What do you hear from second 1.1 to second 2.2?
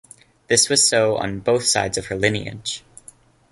on both sides of her